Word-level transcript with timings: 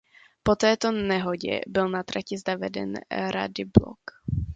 Po 0.43 0.55
této 0.55 0.91
nehodě 0.91 1.61
byl 1.67 1.89
na 1.89 2.03
trati 2.03 2.37
zaveden 2.37 2.93
radiblok. 3.11 3.99